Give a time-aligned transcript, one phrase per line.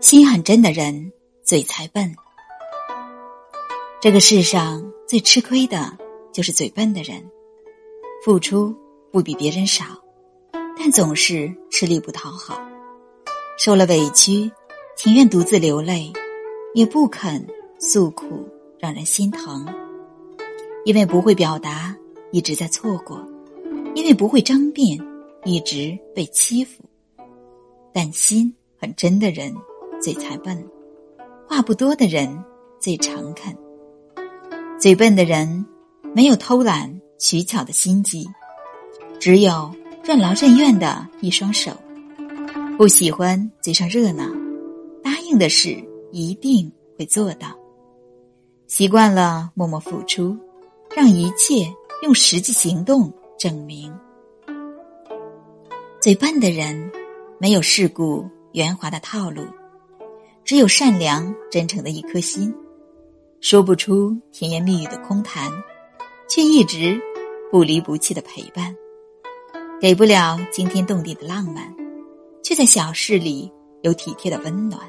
[0.00, 2.14] 心很真的人，嘴才笨。
[4.00, 5.98] 这个世上最吃亏的
[6.32, 7.20] 就是嘴笨的人，
[8.24, 8.72] 付出
[9.10, 9.84] 不比别人少，
[10.78, 12.60] 但总是吃力不讨好，
[13.58, 14.48] 受了委屈，
[14.96, 16.12] 情愿独自流泪，
[16.74, 17.44] 也不肯
[17.80, 19.66] 诉苦，让人心疼。
[20.84, 21.94] 因为不会表达，
[22.30, 23.18] 一直在错过；
[23.96, 24.96] 因为不会争辩，
[25.44, 26.84] 一直被欺负。
[27.92, 29.52] 但心很真的人。
[30.00, 30.64] 嘴才笨，
[31.48, 32.44] 话不多的人
[32.78, 33.56] 最诚恳。
[34.78, 35.66] 嘴笨的人
[36.14, 38.28] 没有偷懒取巧的心机，
[39.18, 41.72] 只有任劳任怨的一双手。
[42.76, 44.24] 不喜欢嘴上热闹，
[45.02, 45.76] 答应的事
[46.12, 47.48] 一定会做到。
[48.68, 50.38] 习惯了默默付出，
[50.94, 53.92] 让一切用实际行动证明。
[56.00, 56.92] 嘴笨的人
[57.40, 59.42] 没有世故圆滑的套路。
[60.48, 62.54] 只有善良真诚的一颗心，
[63.38, 65.52] 说不出甜言蜜语的空谈，
[66.26, 66.98] 却一直
[67.52, 68.74] 不离不弃的陪伴；
[69.78, 71.70] 给不了惊天动地的浪漫，
[72.42, 74.80] 却在小事里有体贴的温暖。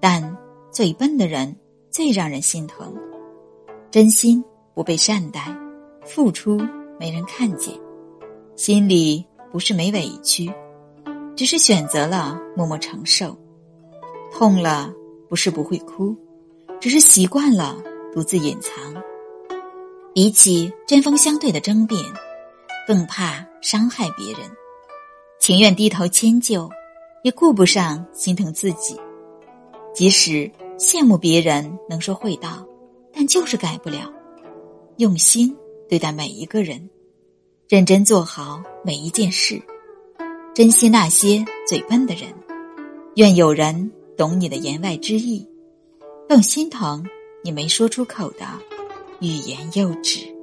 [0.00, 0.34] 但
[0.70, 1.54] 最笨的人
[1.90, 2.96] 最让人心疼，
[3.90, 5.54] 真心不被善待，
[6.02, 6.58] 付出
[6.98, 7.74] 没人看见，
[8.56, 10.50] 心里不是没委屈，
[11.36, 13.36] 只是选择了默默承受。
[14.38, 14.92] 痛了，
[15.30, 16.14] 不是不会哭，
[16.78, 17.74] 只是习惯了
[18.12, 18.94] 独自隐藏。
[20.12, 21.98] 比起针锋相对的争辩，
[22.86, 24.42] 更怕伤害别人，
[25.40, 26.68] 情愿低头迁就，
[27.22, 28.94] 也顾不上心疼自己。
[29.94, 32.62] 即使羡慕别人能说会道，
[33.14, 34.12] 但就是改不了。
[34.98, 35.56] 用心
[35.88, 36.90] 对待每一个人，
[37.70, 39.58] 认真做好每一件事，
[40.54, 42.28] 珍惜那些嘴笨的人。
[43.14, 43.90] 愿有人。
[44.16, 45.46] 懂你的言外之意，
[46.28, 47.04] 更心疼
[47.42, 48.46] 你没说出口的
[49.20, 50.35] 欲言又止。